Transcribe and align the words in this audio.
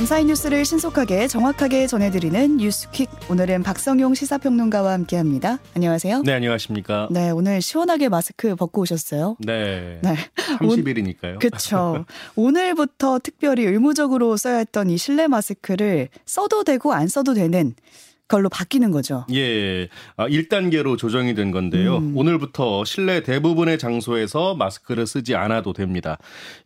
밤사이 0.00 0.24
뉴스를 0.24 0.64
신속하게 0.64 1.28
정확하게 1.28 1.86
전해드리는 1.86 2.56
뉴스퀵. 2.56 3.10
오늘은 3.28 3.62
박성용 3.62 4.14
시사평론가와 4.14 4.92
함께합니다. 4.92 5.58
안녕하세요. 5.76 6.22
네, 6.22 6.32
안녕하십니까. 6.32 7.08
네, 7.10 7.28
오늘 7.28 7.60
시원하게 7.60 8.08
마스크 8.08 8.56
벗고 8.56 8.80
오셨어요. 8.80 9.36
네. 9.40 10.00
네. 10.02 10.14
30일이니까요. 10.58 11.38
그렇죠. 11.38 12.06
오늘부터 12.34 13.18
특별히 13.22 13.64
의무적으로 13.66 14.38
써야 14.38 14.56
했던 14.56 14.88
이 14.88 14.96
실내 14.96 15.26
마스크를 15.26 16.08
써도 16.24 16.64
되고 16.64 16.94
안 16.94 17.06
써도 17.06 17.34
되는 17.34 17.74
걸로 18.30 18.48
바뀌는 18.48 18.92
거죠. 18.92 19.26
예. 19.34 19.88
아, 20.16 20.26
1단계로 20.28 20.96
조정이 20.96 21.34
된 21.34 21.50
건데요. 21.50 21.98
음. 21.98 22.16
오늘부터 22.16 22.84
실내 22.84 23.22
대부분의 23.22 23.78
장소에서 23.78 24.54
마스크를 24.54 25.06
쓰지 25.06 25.34
않아도 25.34 25.74
됩니다. 25.74 26.16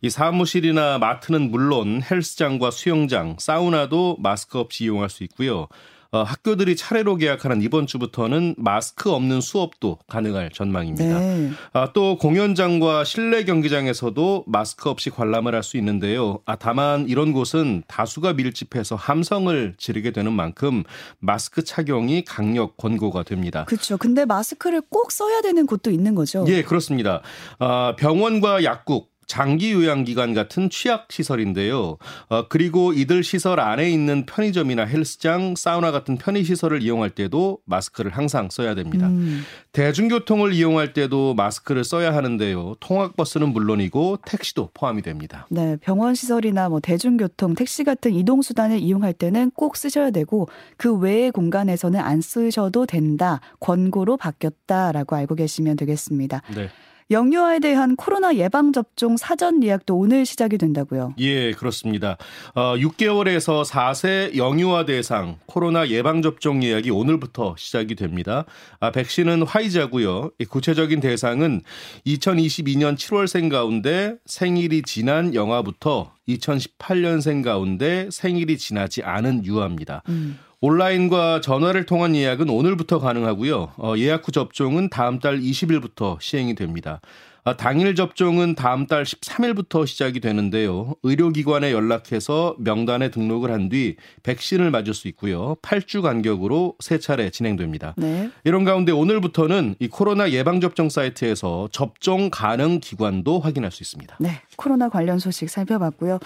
이 0.01 0.09
사무실이나 0.09 0.99
마트는 0.99 1.51
물론 1.51 2.01
헬스장과 2.09 2.71
수영장, 2.71 3.35
사우나도 3.39 4.17
마스크 4.19 4.59
없이 4.59 4.85
이용할 4.85 5.09
수 5.09 5.23
있고요. 5.23 5.67
어, 6.15 6.23
학교들이 6.23 6.77
차례로 6.77 7.17
계약하는 7.17 7.61
이번 7.61 7.87
주부터는 7.87 8.55
마스크 8.57 9.11
없는 9.11 9.41
수업도 9.41 9.99
가능할 10.07 10.49
전망입니다. 10.51 11.19
네. 11.19 11.51
아, 11.73 11.91
또 11.91 12.17
공연장과 12.17 13.03
실내 13.03 13.43
경기장에서도 13.43 14.45
마스크 14.47 14.89
없이 14.89 15.09
관람을 15.09 15.53
할 15.53 15.65
수 15.65 15.77
있는데요. 15.77 16.41
아, 16.45 16.55
다만 16.55 17.09
이런 17.09 17.33
곳은 17.33 17.81
다수가 17.87 18.33
밀집해서 18.33 18.95
함성을 18.95 19.73
지르게 19.79 20.11
되는 20.11 20.31
만큼 20.31 20.83
마스크 21.17 21.63
착용이 21.63 22.23
강력 22.23 22.77
권고가 22.77 23.23
됩니다. 23.23 23.65
그렇죠. 23.65 23.97
근데 23.97 24.25
마스크를 24.25 24.81
꼭 24.87 25.11
써야 25.11 25.41
되는 25.41 25.65
곳도 25.65 25.89
있는 25.89 26.13
거죠. 26.13 26.45
예, 26.47 26.61
그렇습니다. 26.61 27.23
아, 27.57 27.95
병원과 27.97 28.63
약국 28.63 29.14
장기 29.27 29.73
요양기관 29.73 30.33
같은 30.33 30.69
취약 30.69 31.11
시설인데요. 31.11 31.97
어, 32.29 32.47
그리고 32.47 32.93
이들 32.93 33.23
시설 33.23 33.59
안에 33.59 33.89
있는 33.89 34.25
편의점이나 34.25 34.85
헬스장, 34.85 35.55
사우나 35.55 35.91
같은 35.91 36.17
편의 36.17 36.43
시설을 36.43 36.81
이용할 36.81 37.09
때도 37.09 37.59
마스크를 37.65 38.11
항상 38.11 38.49
써야 38.49 38.75
됩니다. 38.75 39.07
음. 39.07 39.43
대중교통을 39.71 40.53
이용할 40.53 40.93
때도 40.93 41.33
마스크를 41.33 41.83
써야 41.83 42.13
하는데요. 42.13 42.75
통학버스는 42.79 43.49
물론이고 43.49 44.19
택시도 44.25 44.69
포함이 44.73 45.01
됩니다. 45.01 45.47
네, 45.49 45.77
병원 45.81 46.15
시설이나 46.15 46.69
뭐 46.69 46.79
대중교통, 46.79 47.55
택시 47.55 47.83
같은 47.83 48.13
이동 48.13 48.41
수단을 48.41 48.79
이용할 48.79 49.13
때는 49.13 49.51
꼭 49.51 49.75
쓰셔야 49.77 50.11
되고 50.11 50.47
그 50.77 50.95
외의 50.95 51.31
공간에서는 51.31 51.99
안 51.99 52.21
쓰셔도 52.21 52.85
된다. 52.85 53.41
권고로 53.59 54.17
바뀌었다라고 54.17 55.15
알고 55.15 55.35
계시면 55.35 55.75
되겠습니다. 55.75 56.41
네. 56.55 56.69
영유아에 57.11 57.59
대한 57.59 57.95
코로나 57.95 58.35
예방 58.35 58.73
접종 58.73 59.15
사전 59.15 59.63
예약도 59.63 59.95
오늘 59.95 60.25
시작이 60.25 60.57
된다고요. 60.57 61.13
예, 61.19 61.51
그렇습니다. 61.51 62.17
어, 62.55 62.75
6개월에서 62.77 63.63
4세 63.63 64.35
영유아 64.35 64.85
대상 64.85 65.37
코로나 65.45 65.87
예방 65.89 66.21
접종 66.21 66.63
예약이 66.63 66.89
오늘부터 66.89 67.55
시작이 67.57 67.95
됩니다. 67.95 68.45
아, 68.79 68.91
백신은 68.91 69.43
화이자고요. 69.43 70.31
구체적인 70.49 70.99
대상은 70.99 71.61
2022년 72.07 72.95
7월생 72.95 73.51
가운데 73.51 74.15
생일이 74.25 74.81
지난 74.81 75.35
영아부터 75.35 76.11
2018년생 76.27 77.43
가운데 77.43 78.09
생일이 78.11 78.57
지나지 78.57 79.03
않은 79.03 79.45
유아입니다. 79.45 80.01
음. 80.09 80.39
온라인과 80.69 81.41
전화를 81.41 81.85
통한 81.85 82.15
예약은 82.15 82.49
오늘부터 82.49 82.97
가능하고요. 82.99 83.73
어, 83.77 83.93
예약 83.97 84.27
후 84.27 84.31
접종은 84.31 84.89
다음 84.89 85.19
달 85.19 85.39
20일부터 85.39 86.17
시행이 86.19 86.55
됩니다. 86.55 87.01
아, 87.43 87.55
당일 87.55 87.93
접종은 87.93 88.55
다음 88.55 88.87
달 88.87 89.03
13일부터 89.03 89.85
시작이 89.85 90.19
되는데요. 90.19 90.95
의료기관에 91.03 91.71
연락해서 91.71 92.55
명단에 92.57 93.11
등록을 93.11 93.51
한 93.51 93.69
뒤 93.69 93.97
백신을 94.23 94.71
맞을 94.71 94.95
수 94.95 95.07
있고요. 95.09 95.55
8주 95.61 96.01
간격으로 96.01 96.73
세 96.79 96.97
차례 96.97 97.29
진행됩니다. 97.29 97.93
네. 97.97 98.31
이런 98.43 98.63
가운데 98.63 98.91
오늘부터는 98.91 99.75
이 99.77 99.87
코로나 99.87 100.31
예방접종 100.31 100.89
사이트에서 100.89 101.69
접종 101.71 102.31
가능 102.31 102.79
기관도 102.79 103.39
확인할 103.39 103.71
수 103.71 103.83
있습니다. 103.83 104.17
네. 104.19 104.41
코로나 104.57 104.89
관련 104.89 105.19
소식 105.19 105.47
살펴봤고요. 105.51 106.17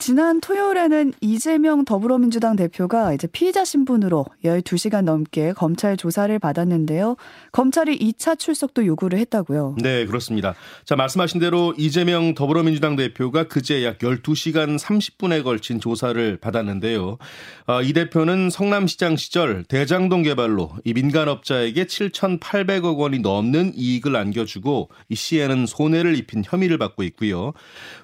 지난 0.00 0.40
토요일에는 0.40 1.12
이재명 1.20 1.84
더불어민주당 1.84 2.56
대표가 2.56 3.12
이제 3.12 3.26
피의자 3.26 3.66
신분으로 3.66 4.24
12시간 4.42 5.04
넘게 5.04 5.52
검찰 5.52 5.98
조사를 5.98 6.36
받았는데요. 6.38 7.16
검찰이 7.52 7.98
2차 7.98 8.38
출석도 8.38 8.86
요구를 8.86 9.18
했다고요. 9.18 9.76
네, 9.78 10.06
그렇습니다. 10.06 10.54
자, 10.86 10.96
말씀하신 10.96 11.38
대로 11.38 11.74
이재명 11.76 12.34
더불어민주당 12.34 12.96
대표가 12.96 13.44
그제 13.44 13.84
약 13.84 13.98
12시간 13.98 14.78
30분에 14.78 15.44
걸친 15.44 15.80
조사를 15.80 16.38
받았는데요. 16.38 17.18
어, 17.66 17.82
이 17.82 17.92
대표는 17.92 18.48
성남시장 18.48 19.16
시절 19.18 19.64
대장동 19.64 20.22
개발로 20.22 20.72
이 20.82 20.94
민간업자에게 20.94 21.84
7,800억 21.84 22.96
원이 22.96 23.18
넘는 23.18 23.72
이익을 23.76 24.16
안겨주고 24.16 24.88
이 25.10 25.14
시에는 25.14 25.66
손해를 25.66 26.16
입힌 26.16 26.42
혐의를 26.42 26.78
받고 26.78 27.02
있고요. 27.02 27.52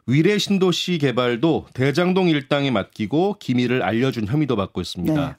위례 0.07 0.37
신도시 0.37 0.99
개발도 0.99 1.69
대 1.73 1.86
대장동 1.87 2.29
일당에 2.29 2.73
맡기고 2.73 3.37
기밀을 3.39 3.85
알려준 3.85 4.27
혐의도 4.27 4.57
받고 4.57 4.81
있습니다. 4.81 5.29
네. 5.29 5.35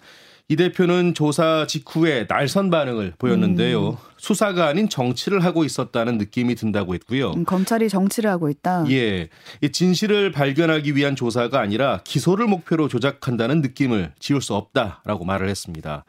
이 0.48 0.56
대표는 0.56 1.14
조사 1.14 1.68
직후에 1.68 2.26
날선 2.30 2.70
반응을 2.70 3.16
보였는데요. 3.20 3.90
음. 3.90 3.96
수사가 4.18 4.68
아닌 4.68 4.90
정치를 4.90 5.44
하고 5.44 5.64
있었다는 5.64 6.18
느낌이 6.18 6.56
든다고 6.56 6.94
했고요. 6.96 7.32
음, 7.32 7.46
검찰이 7.46 7.90
정치를 7.90 8.30
하고 8.30 8.50
있다. 8.50 8.86
예, 8.90 9.30
이 9.62 9.70
진실을 9.72 10.32
발견하기 10.32 10.96
위한 10.96 11.16
조사가 11.16 11.60
아니라 11.60 12.02
기소를 12.04 12.48
목표로 12.48 12.88
조작한다는 12.88 13.62
느낌을 13.62 14.14
지울 14.20 14.42
수 14.42 14.56
없다라고 14.56 15.26
말을 15.26 15.50
했습니다. 15.50 16.06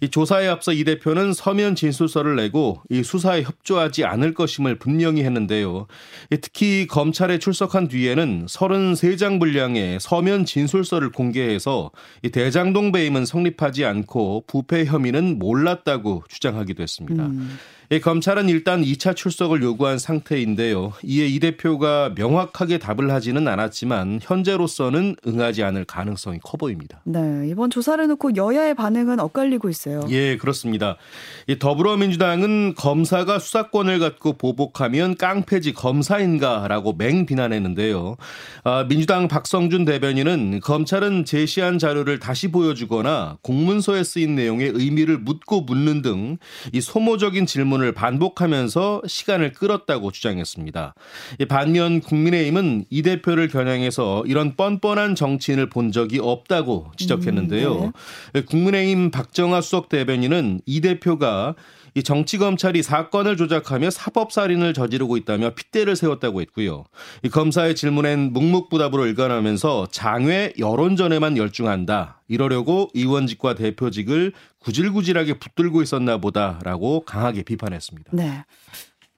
이 0.00 0.08
조사에 0.08 0.48
앞서 0.48 0.72
이 0.72 0.84
대표는 0.84 1.32
서면 1.32 1.74
진술서를 1.74 2.36
내고 2.36 2.82
이 2.90 3.02
수사에 3.02 3.42
협조하지 3.42 4.04
않을 4.04 4.34
것임을 4.34 4.78
분명히 4.78 5.22
했는데요. 5.22 5.86
특히 6.40 6.86
검찰에 6.86 7.38
출석한 7.38 7.88
뒤에는 7.88 8.46
33장 8.46 9.38
분량의 9.38 9.98
서면 10.00 10.44
진술서를 10.44 11.10
공개해서 11.10 11.90
이 12.22 12.30
대장동 12.30 12.92
배임은 12.92 13.24
성립하지 13.24 13.84
않고 13.84 14.44
부패 14.46 14.84
혐의는 14.84 15.38
몰랐다고 15.38 16.24
주장하기도 16.28 16.82
했습니다. 16.82 17.26
음. 17.26 17.51
예, 17.52 17.58
검찰은 18.00 18.48
일단 18.48 18.82
2차 18.82 19.14
출석을 19.14 19.62
요구한 19.62 19.98
상태인데요. 19.98 20.92
이에 21.02 21.26
이 21.26 21.38
대표가 21.40 22.12
명확하게 22.16 22.78
답을 22.78 23.10
하지는 23.10 23.46
않았지만 23.48 24.20
현재로서는 24.22 25.16
응하지 25.26 25.62
않을 25.62 25.84
가능성이 25.84 26.38
커 26.42 26.56
보입니다. 26.56 27.00
네, 27.04 27.48
이번 27.48 27.70
조사를 27.70 28.06
놓고 28.08 28.36
여야의 28.36 28.74
반응은 28.74 29.20
엇갈리고 29.20 29.68
있어요. 29.68 30.02
예, 30.10 30.36
그렇습니다. 30.36 30.96
이 31.46 31.58
더불어민주당은 31.58 32.74
검사가 32.74 33.38
수사권을 33.38 33.98
갖고 33.98 34.34
보복하면 34.34 35.16
깡패지 35.16 35.72
검사인가라고 35.72 36.94
맹 36.94 37.26
비난했는데요. 37.26 38.16
아, 38.64 38.86
민주당 38.88 39.28
박성준 39.28 39.84
대변인은 39.84 40.60
검찰은 40.60 41.24
제시한 41.24 41.78
자료를 41.78 42.18
다시 42.18 42.48
보여주거나 42.48 43.38
공문서에 43.42 44.04
쓰인 44.04 44.34
내용의 44.34 44.72
의미를 44.74 45.18
묻고 45.18 45.62
묻는 45.62 46.02
등 46.02 46.38
이 46.72 46.80
소모적인 46.80 47.46
질문을 47.46 47.81
질문을 47.82 47.92
반복하면서 47.92 49.02
시간을 49.06 49.52
끌었다고 49.52 50.12
주장했습니다. 50.12 50.94
반면 51.48 52.00
국민의힘은 52.00 52.84
이 52.88 53.02
대표를 53.02 53.48
겨냥해서 53.48 54.22
이런 54.26 54.54
뻔뻔한 54.56 55.14
정치인을 55.14 55.68
본 55.68 55.90
적이 55.90 56.20
없다고 56.20 56.92
지적했는데요. 56.96 57.84
음, 57.86 57.92
네. 58.32 58.42
국민의힘 58.42 59.10
박정아 59.10 59.60
수석 59.60 59.88
대변인은 59.88 60.60
이 60.64 60.80
대표가 60.80 61.54
이 61.94 62.02
정치 62.02 62.38
검찰이 62.38 62.82
사건을 62.82 63.36
조작하며 63.36 63.90
사법 63.90 64.32
살인을 64.32 64.74
저지르고 64.74 65.16
있다며 65.16 65.50
핏대를 65.54 65.96
세웠다고 65.96 66.40
했고요. 66.40 66.84
이 67.22 67.28
검사의 67.28 67.74
질문엔 67.74 68.32
묵묵부답으로 68.32 69.06
일관하면서 69.06 69.88
장외 69.90 70.54
여론전에만 70.58 71.36
열중한다. 71.36 72.22
이러려고 72.28 72.90
의원직과 72.94 73.54
대표직을 73.54 74.32
구질구질하게 74.60 75.38
붙들고 75.38 75.82
있었나 75.82 76.18
보다라고 76.18 77.04
강하게 77.04 77.42
비판했습니다. 77.42 78.12
네. 78.14 78.44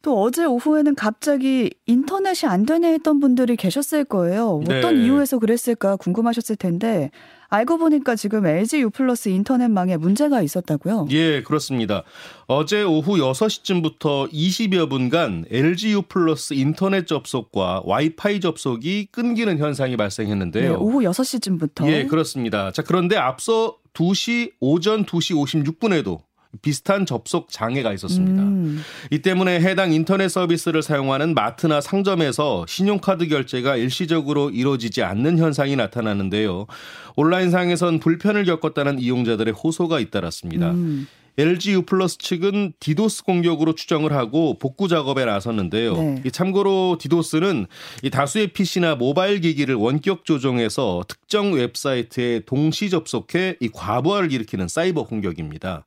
또 0.05 0.21
어제 0.21 0.45
오후에는 0.45 0.95
갑자기 0.95 1.71
인터넷이 1.87 2.47
안 2.49 2.67
되네 2.67 2.93
했던 2.93 3.21
분들이 3.21 3.57
계셨을 3.57 4.05
거예요. 4.05 4.61
어떤 4.63 4.99
네. 4.99 5.05
이유에서 5.05 5.39
그랬을까 5.39 5.97
궁금하셨을 5.97 6.57
텐데 6.57 7.11
알고 7.49 7.79
보니까 7.79 8.15
지금 8.15 8.45
LG 8.45 8.83
U 8.83 8.91
플러스 8.91 9.31
인터넷망에 9.31 9.97
문제가 9.97 10.43
있었다고요? 10.43 11.07
예, 11.11 11.43
그렇습니다. 11.43 12.03
어제 12.47 12.83
오후 12.83 13.17
6시쯤부터 13.17 14.31
20여 14.31 14.91
분간 14.91 15.47
LG 15.51 15.93
U 15.93 16.03
플러스 16.03 16.53
인터넷 16.53 17.07
접속과 17.07 17.83
와이파이 17.87 18.41
접속이 18.41 19.09
끊기는 19.11 19.57
현상이 19.57 19.97
발생했는데요. 19.97 20.71
네, 20.71 20.77
오후 20.77 21.01
6시쯤부터. 21.01 21.87
예, 21.87 22.05
그렇습니다. 22.05 22.73
자, 22.73 22.83
그런데 22.83 23.17
앞서 23.17 23.79
2시 23.95 24.53
오전 24.61 25.07
2시 25.07 25.35
56분에도 25.35 26.21
비슷한 26.63 27.07
접속 27.07 27.51
장애가 27.51 27.93
있었습니다. 27.95 28.43
음. 28.43 28.83
이 29.11 29.21
때문에 29.21 29.61
해당 29.61 29.93
인터넷 29.93 30.29
서비스를 30.29 30.83
사용하는 30.83 31.35
마트나 31.35 31.81
상점에서 31.81 32.67
신용카드 32.69 33.29
결제가 33.29 33.77
일시적으로 33.77 34.51
이루어지지 34.51 35.03
않는 35.03 35.39
현상이 35.39 35.77
나타나는데요. 35.77 36.67
온라인상에선 37.17 38.01
불편을 38.01 38.45
겪었다는 38.45 38.99
이용자들의 38.99 39.55
호소가 39.55 40.01
잇따랐습니다. 40.01 40.71
음. 40.71 41.07
LG 41.37 41.73
U 41.73 41.83
플러스 41.83 42.17
측은 42.19 42.75
디도스 42.79 43.25
공격으로 43.25 43.75
추정을 43.75 44.13
하고 44.13 44.57
복구 44.59 44.87
작업에 44.87 45.25
나섰는데요. 45.25 45.97
네. 45.97 46.23
참고로 46.31 46.99
디도스는 47.01 47.67
이 48.03 48.11
다수의 48.11 48.49
PC나 48.49 48.95
모바일 48.95 49.41
기기를 49.41 49.75
원격 49.75 50.25
조종해서 50.25 51.05
특정 51.09 51.53
웹사이트에 51.53 52.43
동시 52.47 52.89
접속해 52.89 53.57
이 53.61 53.69
과부하를 53.69 54.31
일으키는 54.33 54.69
사이버 54.69 55.05
공격입니다. 55.05 55.85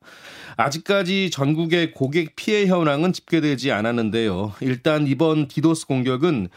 아직까지 0.56 1.30
전국의 1.30 1.92
고객 1.92 2.36
피해 2.36 2.66
현황은 2.66 3.12
집계되지 3.14 3.72
않았는데요. 3.72 4.52
일단 4.60 5.06
이번 5.06 5.48
디도스 5.48 5.86
공격은 5.86 6.48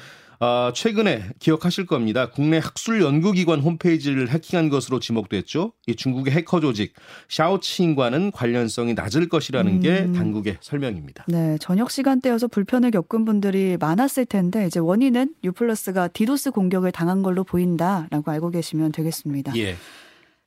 어, 0.41 0.71
최근에 0.73 1.23
기억하실 1.37 1.85
겁니다. 1.85 2.31
국내 2.31 2.57
학술 2.57 2.99
연구기관 2.99 3.59
홈페이지를 3.59 4.29
해킹한 4.29 4.69
것으로 4.69 4.99
지목됐죠. 4.99 5.73
이 5.85 5.95
중국의 5.95 6.33
해커 6.33 6.59
조직 6.61 6.93
샤오치인과는 7.29 8.31
관련성이 8.31 8.95
낮을 8.95 9.29
것이라는 9.29 9.71
음. 9.71 9.79
게 9.81 10.11
당국의 10.13 10.57
설명입니다. 10.59 11.25
네, 11.27 11.59
저녁 11.59 11.91
시간대여서 11.91 12.47
불편을 12.47 12.89
겪은 12.89 13.23
분들이 13.23 13.77
많았을 13.79 14.25
텐데 14.25 14.65
이제 14.65 14.79
원인은 14.79 15.35
유플러스가 15.43 16.07
디도스 16.07 16.49
공격을 16.49 16.91
당한 16.91 17.21
걸로 17.21 17.43
보인다라고 17.43 18.31
알고 18.31 18.49
계시면 18.49 18.93
되겠습니다. 18.93 19.55
예. 19.57 19.75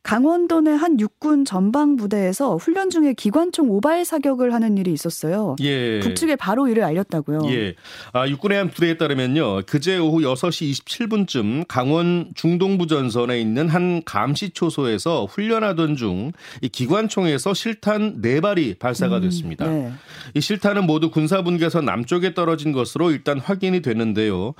강원도 0.04 0.60
내 0.60 0.70
한 0.74 1.00
육군 1.00 1.44
전방 1.46 1.96
부대에서 1.96 2.56
훈련 2.56 2.90
중에 2.90 3.14
기관총 3.14 3.70
오발 3.70 4.04
사격을 4.04 4.52
하는 4.52 4.76
일이 4.76 4.92
있었어요. 4.92 5.56
예. 5.60 6.00
북측에 6.00 6.36
바로 6.36 6.68
이를 6.68 6.82
알렸다고요. 6.84 7.40
예. 7.52 7.74
아, 8.12 8.28
육군의 8.28 8.58
한 8.58 8.68
부대에 8.70 8.98
따르면요. 8.98 9.62
그제 9.66 9.96
오후 9.98 10.18
6시 10.20 10.72
27분쯤 10.84 11.64
강원 11.68 12.32
중동부 12.34 12.86
전선에 12.86 13.40
있는 13.40 13.68
한 13.68 14.02
감시 14.04 14.50
초소에서 14.50 15.24
훈련하던 15.26 15.96
중 15.96 16.32
이 16.60 16.68
기관총에서 16.68 17.54
실탄 17.54 18.20
4발이 18.20 18.78
발사가 18.78 19.16
음, 19.16 19.22
됐습니다. 19.22 19.64
음, 19.66 19.70
네. 19.84 19.92
이 20.34 20.40
실탄은 20.40 20.84
모두 20.86 21.10
군사분계선 21.10 21.84
남쪽에 21.84 22.34
떨어진 22.34 22.72
것으로 22.72 23.10
일단 23.10 23.38
확인이 23.38 23.80
됐는데요. 23.80 24.52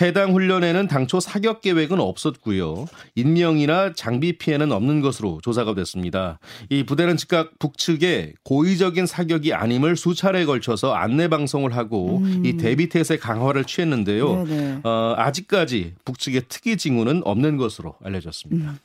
해당 0.00 0.32
훈련에는 0.34 0.86
당초 0.88 1.18
사격 1.20 1.60
계획은 1.60 1.98
없었고요. 2.00 2.86
인명이나 3.16 3.92
장비 3.94 4.38
피해는 4.38 4.70
없는 4.72 4.91
없는 4.92 5.00
것으로 5.00 5.40
조사가 5.42 5.74
됐습니다. 5.74 6.38
이 6.68 6.84
부대는 6.84 7.16
즉각 7.16 7.58
북측에 7.58 8.34
고의적인 8.44 9.06
사격이 9.06 9.54
아님을 9.54 9.96
수차례 9.96 10.44
걸쳐서 10.44 10.92
안내 10.92 11.28
방송을 11.28 11.74
하고 11.74 12.18
음. 12.18 12.42
이 12.44 12.56
대비 12.58 12.88
태세 12.88 13.16
강화를 13.16 13.64
취했는데요. 13.64 14.46
어, 14.84 15.14
아직까지 15.16 15.94
북측의 16.04 16.42
특이 16.48 16.76
징후는 16.76 17.22
없는 17.24 17.56
것으로 17.56 17.94
알려졌습니다. 18.04 18.70
음. 18.72 18.78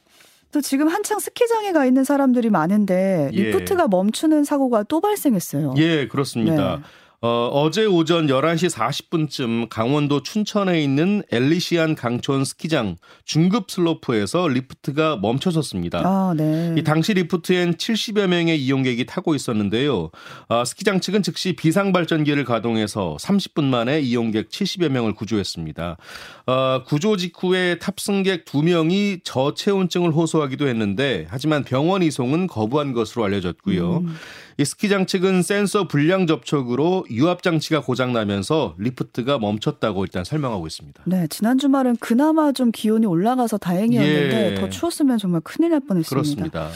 또 0.51 0.62
지금 0.62 0.88
한창 0.88 1.19
스키장에 1.19 1.74
가 1.74 1.86
있는 1.86 2.06
사람들이 2.06 2.50
많은데 2.50 3.30
예. 3.33 3.44
리프트가 3.44 3.83
예. 3.83 3.88
멈추는 3.89 4.45
사고가 4.45 4.83
또 4.83 5.01
발생했어요. 5.01 5.75
예, 5.77 6.07
그렇습니다. 6.07 6.77
네. 6.77 6.81
어, 7.19 7.50
어제 7.52 7.86
오전 7.86 8.28
11시 8.28 8.69
40분쯤 8.69 9.69
강원도 9.69 10.22
춘천에 10.22 10.84
있는 10.84 11.24
엘리시안 11.31 11.96
강촌 11.96 12.46
스키장 12.46 12.98
중급 13.25 13.72
슬로프에서 13.72 14.48
리프트가 14.48 15.18
멈춰섰습니다. 15.18 16.04
아, 16.06 16.36
네. 16.38 16.75
이 16.78 16.84
당시 16.84 17.16
리프트엔 17.16 17.78
70여 17.78 18.28
명의 18.28 18.64
이용객이 18.64 19.08
타고 19.08 19.34
있었는데요. 19.34 20.12
어, 20.50 20.64
스키장 20.64 21.00
측은 21.00 21.24
즉시 21.24 21.56
비상발전기를 21.56 22.46
가동해서 22.46 23.18
30분 23.19 23.64
만에 23.64 24.00
이용객 24.00 24.50
70여 24.50 24.90
명을 24.90 25.16
구조했습니다. 25.16 25.98
어, 26.46 26.84
구조 26.86 27.18
직후에 27.18 27.80
탑승객 27.80 28.46
2명이 28.46 29.22
저체온증을 29.24 30.12
호소하기도 30.12 30.68
했는데 30.68 31.25
하지만 31.30 31.64
병원 31.64 32.04
이송은 32.04 32.46
거부한 32.46 32.94
것으로 32.94 33.25
알려졌고요. 33.25 33.98
음. 33.98 34.16
이 34.59 34.65
스키장 34.65 35.06
측은 35.06 35.44
센서 35.44 35.88
불량 35.88 36.25
접촉으로 36.25 37.06
유압 37.12 37.44
장치가 37.44 37.80
고장 37.80 38.12
나면서 38.12 38.74
리프트가 38.80 39.38
멈췄다고 39.38 40.04
일단 40.04 40.24
설명하고 40.24 40.65
있습니다. 40.65 41.04
네, 41.06 41.27
지난 41.30 41.59
주말은 41.59 41.98
그나마 42.00 42.51
좀 42.51 42.71
기온이 42.71 43.06
올라가서 43.06 43.59
다행이었는데 43.59 44.51
예. 44.51 44.56
더 44.56 44.69
추웠으면 44.69 45.19
정말 45.19 45.42
큰일 45.42 45.71
날 45.71 45.81
뻔했습니다. 45.81 46.09
그렇습니다. 46.09 46.69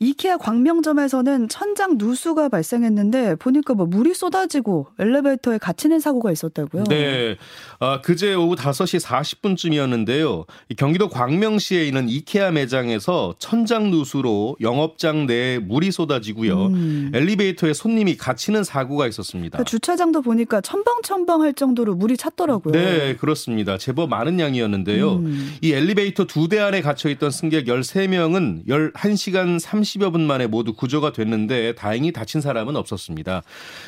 이케아 0.00 0.36
광명점에서는 0.36 1.48
천장 1.48 1.96
누수가 1.98 2.48
발생했는데 2.50 3.34
보니까 3.34 3.74
뭐 3.74 3.84
물이 3.86 4.14
쏟아지고 4.14 4.86
엘리베이터에 5.00 5.58
갇히는 5.58 5.98
사고가 5.98 6.30
있었다고요. 6.30 6.84
네. 6.84 7.36
아, 7.80 8.00
그제 8.00 8.32
오후 8.34 8.54
5시 8.54 9.00
40분쯤이었는데요. 9.04 10.46
경기도 10.76 11.08
광명시에 11.08 11.84
있는 11.84 12.08
이케아 12.08 12.52
매장에서 12.52 13.34
천장 13.40 13.90
누수로 13.90 14.56
영업장 14.60 15.26
내에 15.26 15.58
물이 15.58 15.90
쏟아지고요. 15.90 16.66
음. 16.66 17.10
엘리베이터에 17.12 17.72
손님이 17.72 18.16
갇히는 18.16 18.62
사고가 18.62 19.08
있었습니다. 19.08 19.58
그 19.58 19.64
주차장도 19.64 20.22
보니까 20.22 20.60
첨벙첨벙 20.60 21.42
할 21.42 21.54
정도로 21.54 21.96
물이 21.96 22.16
찼더라고요. 22.16 22.72
네, 22.72 23.16
그렇습니다. 23.16 23.78
제법 23.78 24.10
많은 24.10 24.38
양이었는데요. 24.38 25.14
음. 25.14 25.56
이 25.60 25.72
엘리베이터 25.72 26.24
두 26.24 26.48
대 26.48 26.60
안에 26.60 26.80
갇혀 26.82 27.10
있던 27.10 27.30
승객 27.30 27.66
13명은 27.66 28.66
11시간 28.68 29.58
30 29.58 29.87
30여 29.88 30.12
분 30.12 30.26
만에 30.26 30.46
모두 30.46 30.74
구조가 30.74 31.12
됐는데 31.12 31.74
다행히 31.74 32.12
다친 32.12 32.40
사람은 32.40 32.76
없었습니다. 32.76 33.42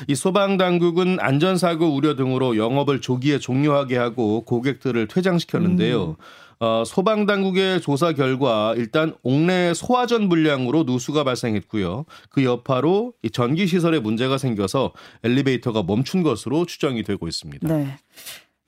이 0.07 0.15
소방 0.15 0.57
당국은 0.57 1.17
안전사고 1.19 1.93
우려 1.93 2.15
등으로 2.15 2.57
영업을 2.57 3.01
조기에 3.01 3.39
종료하게 3.39 3.97
하고 3.97 4.43
고객들을 4.45 5.07
퇴장시켰는데요. 5.07 6.09
음. 6.09 6.15
어, 6.63 6.83
소방 6.85 7.25
당국의 7.25 7.81
조사 7.81 8.13
결과 8.13 8.75
일단 8.77 9.15
옥내 9.23 9.73
소화전 9.73 10.29
불량으로 10.29 10.83
누수가 10.83 11.23
발생했고요. 11.23 12.05
그 12.29 12.43
여파로 12.43 13.13
이 13.23 13.31
전기 13.31 13.65
시설에 13.65 13.99
문제가 13.99 14.37
생겨서 14.37 14.91
엘리베이터가 15.23 15.81
멈춘 15.81 16.21
것으로 16.21 16.67
추정이 16.67 17.01
되고 17.01 17.27
있습니다. 17.27 17.67
네. 17.67 17.97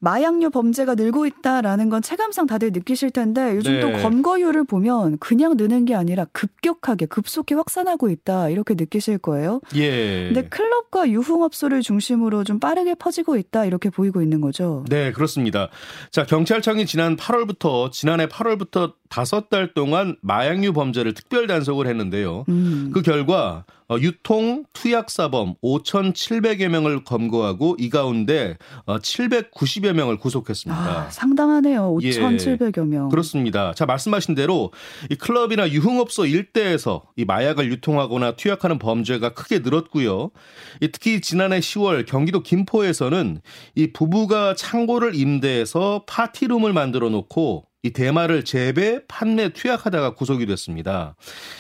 마약류 0.04 0.50
범죄가 0.50 0.96
늘고 0.96 1.26
있다라는 1.26 1.88
건 1.88 2.02
체감상 2.02 2.46
다들 2.46 2.72
느끼실 2.74 3.12
텐데 3.12 3.56
요즘 3.56 3.76
네. 3.76 3.80
또 3.80 3.92
검거율을 4.02 4.66
보면 4.66 5.18
그냥 5.20 5.56
느는 5.56 5.86
게 5.86 5.96
아니라 5.96 6.26
급격하게 6.34 7.06
급속히 7.06 7.54
확산하고 7.56 8.10
있다 8.10 8.50
이렇게 8.50 8.74
느끼실 8.74 9.20
거예요. 9.20 9.62
예. 9.76 10.26
근데 10.28 10.44
클럽과 10.50 11.10
유흥업소를 11.10 11.82
중심으로 11.82 12.44
좀 12.44 12.60
빠르게 12.60 12.96
퍼지고 12.96 13.38
있다 13.38 13.64
이렇게 13.64 13.90
보이고 13.90 14.22
있는 14.22 14.42
거죠. 14.42 14.84
네, 14.90 15.14
그렇습니다. 15.14 15.70
자, 16.12 16.26
경찰청이 16.26 16.86
지난 16.86 17.16
8월부터 17.16 17.90
지난해 17.90 18.28
8월부터 18.28 18.96
다섯 19.14 19.48
달 19.48 19.76
동안 19.76 20.16
마약류 20.22 20.74
범죄를 20.74 21.14
특별 21.14 21.46
단속을 21.46 21.86
했는데요. 21.86 22.46
음. 22.50 22.90
그 22.92 23.04
결과 23.04 23.64
어, 23.88 23.98
유통 24.00 24.64
투약사범 24.74 25.54
5,700여 25.62 26.68
명을 26.70 27.04
검거하고 27.04 27.76
이 27.78 27.92
가운데 27.92 28.58
790여 28.88 29.90
어, 29.92 29.94
명을 29.94 30.18
구속했습니다. 30.18 30.82
아, 30.82 31.12
상당하네요. 31.12 31.96
5,700여 32.00 32.78
예, 32.80 32.90
명. 32.90 33.10
그렇습니다. 33.10 33.76
자 33.76 33.86
말씀하신 33.86 34.34
대로 34.34 34.72
이 35.12 35.16
클럽이나 35.16 35.70
유흥업소 35.70 36.26
일대에서 36.26 37.04
이 37.16 37.24
마약을 37.24 37.70
유통하거나 37.70 38.32
투약하는 38.32 38.80
범죄가 38.80 39.36
크게 39.36 39.60
늘었고요. 39.60 40.32
이 40.82 40.88
특히 40.92 41.22
지난해 41.22 41.60
10월 41.60 42.08
경기도 42.08 42.42
김포에서는 42.42 43.42
이 43.76 43.94
부부가 43.94 44.56
창고를 44.56 45.14
임대해서 45.14 46.06
파티룸을 46.08 46.74
만들어 46.74 47.10
놓고 47.10 47.68
이 47.86 47.92
대마를 47.92 48.46
재배, 48.46 49.02
판매, 49.10 49.50
투약하다가 49.50 50.16
구속이 50.16 50.46
됐습니다. 50.46 51.16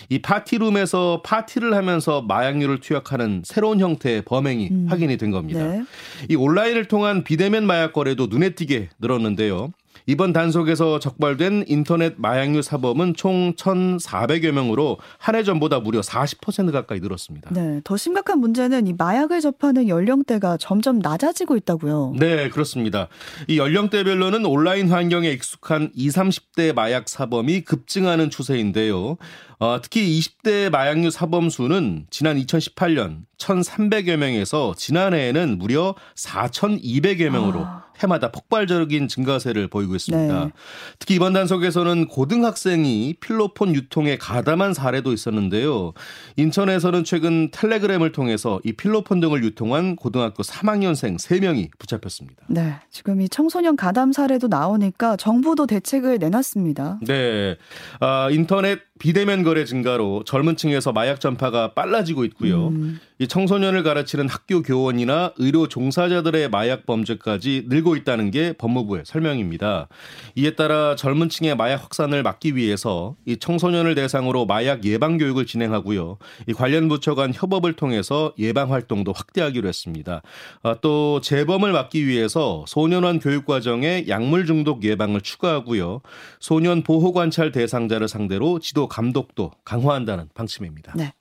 이 0.08 0.22
파티룸에서 0.22 1.22
파티를 1.26 1.74
하면서 1.74 2.22
마약류를 2.22 2.80
투약하는 2.80 3.44
새로운 3.46 3.82
형태의 3.82 4.22
범행이 4.22 4.70
음. 4.72 4.86
확인이 4.90 5.18
된 5.18 5.32
겁니다. 5.32 5.68
네. 5.68 5.84
이 6.30 6.36
온라인을 6.36 6.86
통한 6.88 7.26
비대면 7.26 7.68
마약 7.68 7.92
거래도 7.92 8.28
눈에 8.28 8.52
띄게 8.52 8.90
늘었는데요. 9.00 9.74
이번 10.06 10.34
단속에서 10.34 11.00
적발된 11.00 11.66
인터넷 11.68 12.16
마약류 12.18 12.62
사범은 12.62 13.16
총 13.16 13.54
1,400여 13.56 14.52
명으로 14.52 14.98
한 15.18 15.36
해 15.36 15.44
전보다 15.44 15.80
무려 15.80 16.02
40% 16.02 16.72
가까이 16.72 17.00
늘었습니다. 17.00 17.50
네, 17.54 17.82
더 17.84 17.98
심각한 17.98 18.40
문제는 18.40 18.86
이 18.88 18.94
마약을 18.94 19.42
접하는 19.42 19.88
연령대가 19.88 20.58
점점 20.58 21.00
낮아지고 21.00 21.58
있다고요. 21.58 22.14
네, 22.20 22.50
그렇습니다. 22.50 23.08
이 23.48 23.58
연령대별로는 23.58 24.46
온라인 24.46 24.90
환경에 24.90 25.30
익숙한 25.32 25.92
20, 25.96 26.24
30대 26.24 26.74
마약 26.74 27.10
사범이 27.10 27.62
급증하는 27.62 28.30
추세인데요. 28.30 29.18
어, 29.64 29.80
특히 29.82 30.20
20대 30.20 30.70
마약류 30.70 31.10
사범 31.10 31.50
수는 31.50 32.06
지난 32.10 32.36
2018년 32.38 33.22
1,300여 33.38 34.18
명에서 34.18 34.74
지난해에는 34.76 35.58
무려 35.58 35.96
4,200여 36.16 37.30
명으로 37.30 37.62
아. 37.62 37.84
해마다 38.00 38.32
폭발적인 38.32 39.08
증가세를 39.08 39.68
보이고 39.68 39.96
있습니다. 39.96 40.46
네. 40.46 40.52
특히 41.00 41.16
이번 41.16 41.34
단속에서는 41.34 42.08
고등학생이 42.08 43.16
필로폰 43.20 43.76
유통에 43.76 44.18
가담한 44.18 44.74
사례도 44.74 45.14
있었는데요. 45.14 45.94
인천에서는 46.36 47.04
최근 47.04 47.52
텔레그램을 47.52 48.12
통해서 48.12 48.60
이 48.64 48.74
필로폰 48.74 49.20
등을 49.20 49.44
유통한 49.44 49.96
고등학교 49.96 50.44
3학년생 50.44 51.20
3명이 51.20 51.70
붙잡혔습니다. 51.78 52.44
네. 52.48 52.76
지금 52.90 53.22
이 53.22 53.30
청소년 53.30 53.76
가담 53.76 54.12
사례도 54.12 54.48
나오니까 54.48 55.16
정부도 55.16 55.68
대책을 55.68 56.18
내놨습니다. 56.20 57.00
네. 57.06 57.58
아, 58.00 58.30
인터넷 58.32 58.80
비대면 59.00 59.44
거래 59.44 59.53
증가로 59.66 60.24
젊은 60.26 60.56
층에서 60.58 60.92
마약 60.92 61.22
전파가 61.22 61.74
빨라지고 61.74 62.26
있고요. 62.26 62.70
음. 62.70 63.00
이 63.24 63.28
청소년을 63.30 63.84
가르치는 63.84 64.28
학교 64.28 64.62
교원이나 64.62 65.32
의료 65.38 65.70
종사자들의 65.70 66.50
마약 66.50 66.86
범죄까지 66.86 67.68
늘고 67.70 67.96
있다는 67.96 68.32
게 68.32 68.52
법무부의 68.52 69.04
설명입니다. 69.06 69.88
이에 70.36 70.56
따라 70.56 70.98
젊은 70.98 71.30
층의 71.30 71.56
마약 71.56 71.84
확산을 71.84 72.22
막기 72.22 72.58
위해서 72.58 73.16
이 73.26 73.38
청소년을 73.38 73.96
대상으로 73.96 74.46
마약 74.46 74.84
예방 74.84 75.18
교육을 75.18 75.46
진행하고요. 75.46 76.18
이 76.50 76.54
관련 76.54 76.90
부처 76.90 77.16
간 77.16 77.32
협업을 77.34 77.72
통해서 77.78 78.34
예방 78.40 78.74
활동도 78.74 79.14
확대하기로 79.14 79.70
했습니다. 79.70 80.22
아, 80.62 80.76
또 80.82 81.22
재범을 81.22 81.72
막기 81.72 82.06
위해서 82.06 82.66
소년원 82.68 83.20
교육 83.20 83.46
과정에 83.46 84.04
약물 84.10 84.46
중독 84.46 84.84
예방을 84.84 85.22
추가하고요. 85.22 86.02
소년 86.42 86.84
보호 86.84 87.14
관찰 87.14 87.54
대상자를 87.54 88.10
상대로 88.10 88.60
지도 88.60 88.90
감독도 88.90 89.52
강화한다는 89.64 90.28
방침입니다. 90.34 90.92
네. 90.98 91.14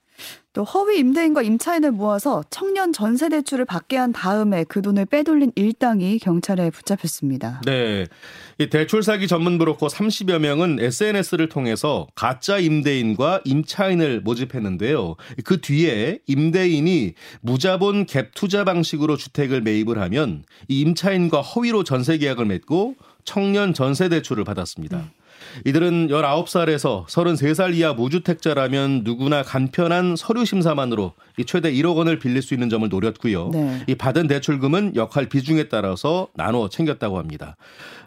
또 0.53 0.63
허위 0.63 0.99
임대인과 0.99 1.41
임차인을 1.41 1.91
모아서 1.91 2.43
청년 2.51 2.93
전세 2.93 3.27
대출을 3.27 3.65
받게 3.65 3.97
한 3.97 4.13
다음에 4.13 4.63
그 4.65 4.83
돈을 4.83 5.05
빼돌린 5.05 5.51
일당이 5.55 6.19
경찰에 6.19 6.69
붙잡혔습니다. 6.69 7.61
네. 7.65 8.05
이 8.59 8.69
대출 8.69 9.01
사기 9.01 9.27
전문 9.27 9.57
브로커 9.57 9.87
30여 9.87 10.37
명은 10.37 10.79
SNS를 10.79 11.49
통해서 11.49 12.05
가짜 12.13 12.59
임대인과 12.59 13.41
임차인을 13.45 14.21
모집했는데요. 14.21 15.15
그 15.43 15.59
뒤에 15.59 16.19
임대인이 16.27 17.13
무자본 17.41 18.05
갭 18.05 18.29
투자 18.35 18.63
방식으로 18.63 19.17
주택을 19.17 19.61
매입을 19.61 19.99
하면 19.99 20.43
이 20.67 20.81
임차인과 20.81 21.41
허위로 21.41 21.83
전세 21.83 22.19
계약을 22.19 22.45
맺고 22.45 22.95
청년 23.25 23.73
전세 23.73 24.07
대출을 24.07 24.43
받았습니다. 24.43 24.97
음. 24.97 25.22
이들은 25.65 26.07
19살에서 26.07 27.05
33살 27.07 27.75
이하 27.75 27.93
무주택자라면 27.93 29.01
누구나 29.03 29.43
간편한 29.43 30.15
서류 30.15 30.45
심사만으로 30.45 31.13
최대 31.45 31.71
1억 31.71 31.95
원을 31.95 32.19
빌릴 32.19 32.41
수 32.41 32.53
있는 32.53 32.69
점을 32.69 32.87
노렸고요. 32.87 33.49
네. 33.49 33.83
이 33.87 33.95
받은 33.95 34.27
대출금은 34.27 34.95
역할 34.95 35.27
비중에 35.29 35.69
따라서 35.69 36.27
나눠 36.35 36.69
챙겼다고 36.69 37.17
합니다. 37.17 37.55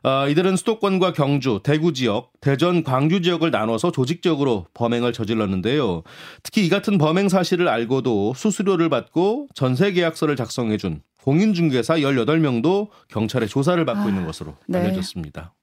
아, 0.02 0.28
이들은 0.28 0.56
수도권과 0.56 1.12
경주, 1.12 1.60
대구 1.62 1.92
지역, 1.92 2.32
대전, 2.40 2.84
광주 2.84 3.22
지역을 3.22 3.50
나눠서 3.50 3.90
조직적으로 3.90 4.66
범행을 4.74 5.12
저질렀는데요. 5.12 6.02
특히 6.42 6.64
이 6.64 6.68
같은 6.68 6.98
범행 6.98 7.28
사실을 7.28 7.68
알고도 7.68 8.34
수수료를 8.36 8.88
받고 8.88 9.48
전세 9.54 9.92
계약서를 9.92 10.36
작성해 10.36 10.76
준 10.76 11.00
공인중개사 11.24 11.96
18명도 11.96 12.88
경찰의 13.08 13.48
조사를 13.48 13.84
받고 13.84 14.02
아, 14.02 14.08
있는 14.08 14.24
것으로 14.26 14.54
네. 14.68 14.78
알려졌습니다. 14.78 15.54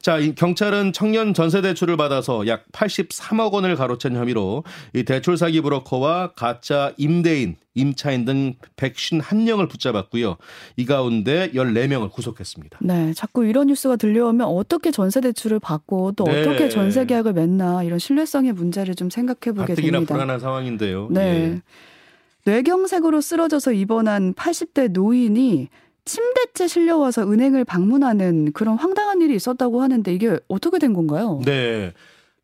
자, 0.00 0.18
이 0.18 0.34
경찰은 0.34 0.92
청년 0.92 1.34
전세 1.34 1.60
대출을 1.62 1.96
받아서 1.96 2.46
약 2.46 2.64
83억 2.72 3.52
원을 3.52 3.76
가로챈 3.76 4.14
혐의로 4.14 4.64
이 4.94 5.04
대출 5.04 5.36
사기 5.36 5.60
브로커와 5.60 6.32
가짜 6.34 6.92
임대인, 6.96 7.56
임차인 7.74 8.24
등 8.24 8.54
151명을 8.76 9.68
붙잡았고요. 9.68 10.36
이 10.76 10.86
가운데 10.86 11.50
14명을 11.52 12.10
구속했습니다. 12.10 12.78
네, 12.82 13.12
자꾸 13.14 13.44
이런 13.44 13.66
뉴스가 13.66 13.96
들려오면 13.96 14.46
어떻게 14.46 14.90
전세 14.90 15.20
대출을 15.20 15.58
받고 15.58 16.12
또 16.12 16.24
네. 16.24 16.40
어떻게 16.40 16.68
전세 16.68 17.04
계약을 17.04 17.32
맺나 17.32 17.82
이런 17.82 17.98
신뢰성의 17.98 18.52
문제를 18.52 18.94
좀 18.94 19.10
생각해 19.10 19.54
보게 19.54 19.74
됩니다. 19.74 20.14
불안한 20.14 20.40
상황인데요. 20.40 21.08
네. 21.10 21.20
예. 21.20 21.60
뇌경색으로 22.44 23.20
쓰러져서 23.20 23.72
입원한 23.72 24.34
80대 24.34 24.90
노인이 24.92 25.68
침대째 26.04 26.68
실려와서 26.68 27.30
은행을 27.30 27.64
방문하는 27.64 28.52
그런 28.52 28.76
황당한 28.76 29.22
일이 29.22 29.34
있었다고 29.34 29.82
하는데 29.82 30.12
이게 30.12 30.38
어떻게 30.48 30.78
된 30.78 30.92
건가요? 30.92 31.40
네. 31.44 31.92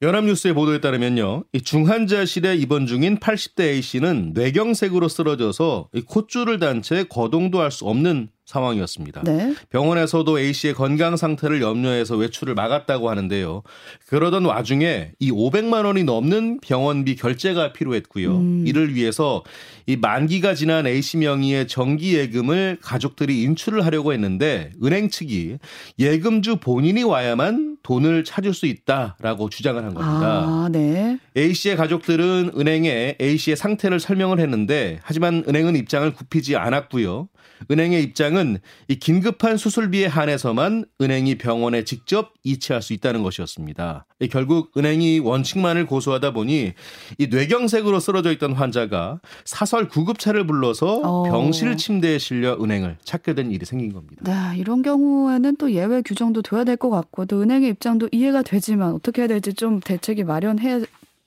연합뉴스의 0.03 0.55
보도에 0.55 0.81
따르면요. 0.81 1.45
이 1.53 1.61
중환자실에 1.61 2.57
입원 2.57 2.87
중인 2.87 3.19
80대 3.19 3.65
A씨는 3.65 4.33
뇌경색으로 4.33 5.09
쓰러져서 5.09 5.91
이 5.93 6.01
콧줄을 6.01 6.59
단 6.59 6.81
채 6.81 7.05
거동도 7.05 7.61
할 7.61 7.71
수 7.71 7.85
없는 7.85 8.29
상황이었습니다. 8.47 9.23
네. 9.25 9.55
병원에서도 9.69 10.41
A 10.41 10.53
씨의 10.55 10.75
건강 10.75 11.17
상태를 11.17 11.61
염려해서 11.61 12.17
외출을 12.17 12.55
막았다고 12.55 13.09
하는데요. 13.11 13.63
그러던 14.09 14.45
와중에 14.47 15.13
이 15.21 15.31
500만 15.31 15.85
원이 15.85 16.03
넘는 16.05 16.61
병원비 16.61 17.15
결제가 17.17 17.73
필요했고요. 17.75 18.37
음. 18.39 18.65
이를 18.67 18.95
위해서 18.95 19.45
이 19.87 19.97
만기가 19.97 20.55
지난 20.55 20.87
A 20.87 21.01
씨 21.03 21.19
명의의 21.19 21.69
정기 21.69 22.17
예금을 22.17 22.79
가족들이 22.81 23.43
인출을 23.43 23.85
하려고 23.85 24.13
했는데 24.15 24.73
은행 24.83 25.11
측이 25.11 25.59
예금주 25.99 26.57
본인이 26.57 27.05
와야만 27.05 27.70
돈을 27.83 28.25
찾을 28.25 28.55
수 28.55 28.67
있다라고 28.67 29.49
주장을 29.51 29.83
한 29.83 29.95
겁니다. 29.95 30.45
아, 30.47 30.69
네. 30.71 31.19
A 31.37 31.55
씨의 31.55 31.77
가족들은 31.77 32.53
은행에 32.57 33.17
A 33.21 33.37
씨의 33.37 33.57
상태를 33.57 34.01
설명을 34.01 34.41
했는데 34.41 35.01
하지만 35.03 35.45
은행은 35.49 35.77
입장을 35.77 36.13
굽히지 36.15 36.57
않았고요. 36.57 37.29
은행의 37.71 38.03
입장은 38.03 38.59
이 38.89 38.97
긴급한 38.97 39.57
수술비에 39.57 40.07
한해서만 40.07 40.87
은행이 41.01 41.39
병원에 41.39 41.85
직접 41.85 42.33
이체할 42.43 42.83
수 42.83 42.93
있다는 42.93 43.23
것이었습니다. 43.23 44.07
결국 44.31 44.73
은행이 44.77 45.21
원칙만을 45.21 45.87
고수하다 45.87 46.33
보니 46.33 46.73
이 47.19 47.27
뇌경색으로 47.29 48.01
쓰러져 48.01 48.33
있던 48.33 48.53
환자가 48.55 49.21
사설 49.45 49.89
구급차를 49.89 50.47
불러서 50.47 51.01
어. 51.05 51.23
병실 51.31 51.77
침대에 51.77 52.19
실려 52.19 52.57
은행을 52.61 52.97
찾게 53.05 53.35
된 53.35 53.51
일이 53.53 53.65
생긴 53.65 53.93
겁니다. 53.93 54.23
네, 54.25 54.59
이런 54.59 54.83
경우에는 54.83 55.57
또 55.57 55.71
예외 55.73 56.03
규정도 56.03 56.43
둬야 56.43 56.65
될 56.65 56.81
것 56.81 56.89
같고 56.89 57.27
또 57.27 57.43
은행의 57.43 57.69
입장도 57.71 58.09
이해가 58.11 58.43
되지만 58.43 58.95
어떻게 58.95 59.21
해야 59.23 59.29
될지 59.29 59.53
좀 59.53 59.81
대책이 59.81 60.25
마련해 60.25 60.81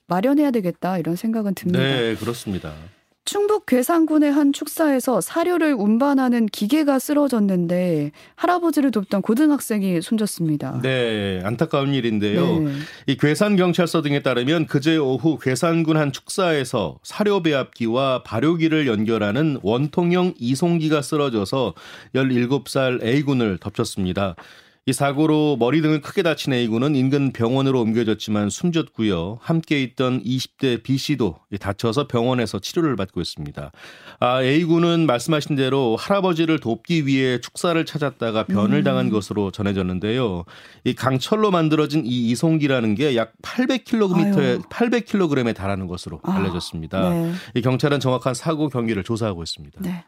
마련해야 0.08 0.50
되겠다 0.50 0.98
이런 0.98 1.14
생각은 1.16 1.54
듭니다. 1.54 1.78
네, 1.78 2.16
그렇습니다. 2.16 2.72
충북 3.24 3.64
괴산군의 3.64 4.30
한 4.30 4.52
축사에서 4.52 5.22
사료를 5.22 5.72
운반하는 5.72 6.44
기계가 6.46 6.98
쓰러졌는데 6.98 8.12
할아버지를 8.36 8.90
돕던 8.90 9.22
고등학생이 9.22 10.02
숨졌습니다. 10.02 10.80
네, 10.82 11.40
안타까운 11.42 11.94
일인데요. 11.94 12.60
네. 12.60 12.72
이 13.06 13.16
괴산 13.16 13.56
경찰서 13.56 14.02
등에 14.02 14.22
따르면 14.22 14.66
그제 14.66 14.98
오후 14.98 15.38
괴산군 15.38 15.96
한 15.96 16.12
축사에서 16.12 16.98
사료 17.02 17.42
배합기와 17.42 18.22
발효기를 18.24 18.86
연결하는 18.86 19.58
원통형 19.62 20.34
이송기가 20.38 21.00
쓰러져서 21.00 21.72
17살 22.14 23.02
A군을 23.02 23.56
덮쳤습니다. 23.58 24.36
이 24.86 24.92
사고로 24.92 25.56
머리 25.58 25.80
등을 25.80 26.02
크게 26.02 26.22
다친 26.22 26.52
A군은 26.52 26.94
인근 26.94 27.32
병원으로 27.32 27.80
옮겨졌지만 27.80 28.50
숨졌고요. 28.50 29.38
함께 29.40 29.82
있던 29.82 30.22
20대 30.22 30.82
B씨도 30.82 31.36
다쳐서 31.58 32.06
병원에서 32.06 32.58
치료를 32.58 32.94
받고 32.94 33.22
있습니다. 33.22 33.72
아, 34.20 34.42
A군은 34.42 35.06
말씀하신 35.06 35.56
대로 35.56 35.96
할아버지를 35.96 36.60
돕기 36.60 37.06
위해 37.06 37.40
축사를 37.40 37.82
찾았다가 37.86 38.44
변을 38.44 38.78
음. 38.80 38.84
당한 38.84 39.08
것으로 39.08 39.50
전해졌는데요. 39.50 40.44
이 40.84 40.94
강철로 40.94 41.50
만들어진 41.50 42.04
이 42.04 42.28
이송기라는 42.30 42.94
게 42.94 43.14
약 43.16 43.32
800kg에 43.40 44.68
800kg에 44.68 45.54
달하는 45.54 45.86
것으로 45.86 46.20
아, 46.24 46.32
알려졌습니다. 46.32 47.08
네. 47.08 47.32
이 47.54 47.62
경찰은 47.62 48.00
정확한 48.00 48.34
사고 48.34 48.68
경위를 48.68 49.02
조사하고 49.02 49.42
있습니다. 49.42 49.80
네. 49.82 50.04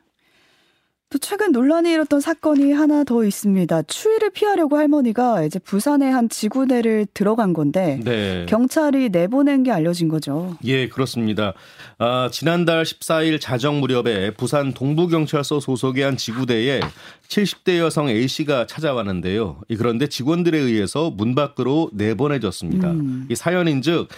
또 1.09 1.19
최근 1.19 1.53
논란이 1.53 1.93
일었던 1.93 2.21
사건이 2.21 2.73
하나 2.73 3.05
더 3.05 3.25
있습니다. 3.25 3.83
추위를 3.83 4.31
피하려고 4.31 4.77
할머니가 4.77 5.45
이제 5.45 5.61
부산의 5.61 6.11
한 6.11 6.29
지구대를 6.29 7.07
들어간 7.15 7.53
건데 7.53 8.01
네. 8.05 8.45
경찰이 8.49 9.11
내보낸 9.11 9.63
게 9.63 9.71
알려진 9.71 10.09
거죠. 10.09 10.57
예, 10.65 10.89
그렇습니다. 10.89 11.55
아, 11.99 12.29
지난달 12.33 12.83
14일 12.83 13.41
자정 13.41 13.79
무렵에 13.79 14.33
부산 14.33 14.75
동부경찰서 14.75 15.61
소속의 15.61 16.03
한 16.03 16.17
지구대에 16.17 16.81
70대 17.29 17.79
여성 17.79 18.09
A씨가 18.09 18.67
찾아왔는데요. 18.67 19.61
그런데 19.77 20.07
직원들에 20.07 20.59
의해서 20.59 21.11
문 21.11 21.35
밖으로 21.35 21.91
내보내졌습니다. 21.93 22.93
음. 22.93 23.27
이 23.31 23.35
사연인즉 23.35 24.09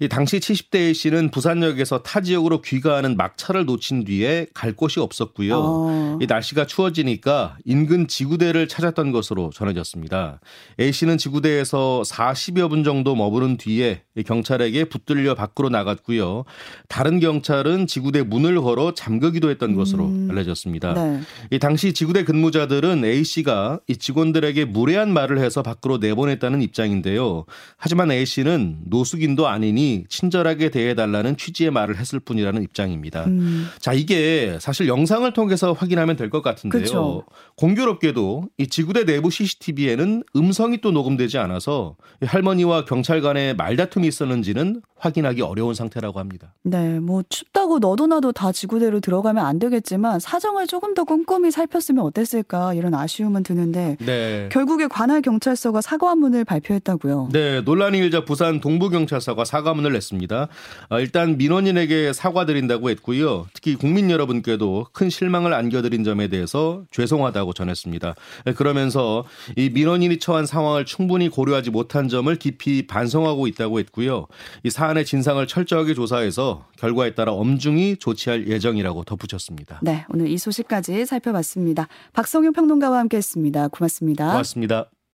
이 0.00 0.08
당시 0.08 0.38
70대 0.38 0.76
A씨는 0.76 1.30
부산역에서 1.30 2.02
타 2.02 2.20
지역으로 2.20 2.62
귀가하는 2.62 3.16
막차를 3.16 3.64
놓친 3.64 4.04
뒤에 4.04 4.46
갈 4.54 4.72
곳이 4.72 5.00
없었고요. 5.00 5.54
어. 5.56 6.18
이 6.20 6.26
날씨가 6.26 6.66
추워지니까 6.66 7.58
인근 7.64 8.06
지구대를 8.06 8.68
찾았던 8.68 9.12
것으로 9.12 9.50
전해졌습니다. 9.52 10.40
A 10.78 10.92
씨는 10.92 11.18
지구대에서 11.18 12.02
40여 12.06 12.68
분 12.68 12.84
정도 12.84 13.14
머무른 13.16 13.56
뒤에 13.56 14.02
경찰에게 14.24 14.84
붙들려 14.84 15.34
밖으로 15.34 15.68
나갔고요. 15.68 16.44
다른 16.88 17.18
경찰은 17.18 17.86
지구대 17.86 18.22
문을 18.22 18.60
걸어 18.60 18.94
잠그기도 18.94 19.50
했던 19.50 19.74
것으로 19.74 20.06
음. 20.06 20.28
알려졌습니다. 20.30 20.94
네. 20.94 21.20
이 21.50 21.58
당시 21.58 21.92
지구대 21.92 22.24
근무 22.24 22.51
자들은 22.52 23.04
A 23.04 23.24
씨가 23.24 23.80
이 23.88 23.96
직원들에게 23.96 24.66
무례한 24.66 25.12
말을 25.12 25.38
해서 25.40 25.62
밖으로 25.62 25.98
내보냈다는 25.98 26.62
입장인데요. 26.62 27.44
하지만 27.76 28.10
A 28.12 28.24
씨는 28.26 28.82
노숙인도 28.86 29.48
아니니 29.48 30.04
친절하게 30.08 30.70
대해달라는 30.70 31.36
취지의 31.36 31.70
말을 31.70 31.98
했을 31.98 32.20
뿐이라는 32.20 32.62
입장입니다. 32.62 33.24
음. 33.24 33.68
자 33.80 33.92
이게 33.92 34.58
사실 34.60 34.86
영상을 34.88 35.30
통해서 35.32 35.72
확인하면 35.72 36.16
될 36.16 36.30
것 36.30 36.42
같은데요. 36.42 36.80
그쵸. 36.82 37.24
공교롭게도 37.56 38.48
이 38.58 38.66
지구대 38.66 39.04
내부 39.04 39.30
CCTV에는 39.30 40.22
음성이 40.36 40.80
또 40.80 40.90
녹음되지 40.92 41.38
않아서 41.38 41.96
할머니와 42.24 42.84
경찰 42.84 43.20
간의 43.20 43.54
말다툼이 43.56 44.06
있었는지는 44.08 44.82
확인하기 44.98 45.42
어려운 45.42 45.74
상태라고 45.74 46.18
합니다. 46.20 46.54
네, 46.62 47.00
뭐 47.00 47.22
춥다고 47.62 47.78
너도 47.78 48.06
나도 48.06 48.32
다 48.32 48.52
지구대로 48.52 49.00
들어가면 49.00 49.44
안 49.44 49.58
되겠지만 49.58 50.20
사정을 50.20 50.66
조금 50.66 50.94
더 50.94 51.04
꼼꼼히 51.04 51.50
살폈으면 51.50 52.04
어땠을까 52.04 52.74
이런 52.74 52.94
아쉬움은 52.94 53.42
드는데 53.42 53.96
네. 54.00 54.48
결국에 54.50 54.86
관할 54.88 55.22
경찰서가 55.22 55.80
사과문을 55.80 56.44
발표했다고요. 56.44 57.30
네, 57.32 57.60
논란이 57.62 57.98
일자 57.98 58.24
부산 58.24 58.60
동부경찰서가 58.60 59.44
사과문을 59.44 59.92
냈습니다. 59.92 60.48
아, 60.88 60.98
일단 60.98 61.36
민원인에게 61.36 62.12
사과드린다고 62.12 62.90
했고요. 62.90 63.46
특히 63.52 63.74
국민 63.76 64.10
여러분께도 64.10 64.86
큰 64.92 65.10
실망을 65.10 65.54
안겨드린 65.54 66.04
점에 66.04 66.28
대해서 66.28 66.82
죄송하다고 66.90 67.52
전했습니다. 67.52 68.14
네, 68.44 68.52
그러면서 68.52 69.24
이 69.56 69.70
민원인이 69.70 70.18
처한 70.18 70.46
상황을 70.46 70.84
충분히 70.84 71.28
고려하지 71.28 71.70
못한 71.70 72.08
점을 72.08 72.34
깊이 72.36 72.86
반성하고 72.86 73.46
있다고 73.46 73.78
했고요. 73.78 74.26
이 74.64 74.70
사안의 74.70 75.04
진상을 75.04 75.46
철저하게 75.46 75.94
조사해서 75.94 76.64
결과에 76.82 77.14
따라 77.14 77.32
엄중히 77.32 77.96
조치할 77.96 78.48
예정이라고 78.48 79.04
덧붙였습니다. 79.04 79.78
네, 79.82 80.04
오늘 80.12 80.26
이 80.26 80.36
소식까지 80.36 81.06
살펴봤습니다. 81.06 81.86
박성윤 82.12 82.52
평론가와 82.54 82.98
함께했습니다. 82.98 83.68
고맙습니다. 83.68 84.26
고맙습니다. 84.26 84.90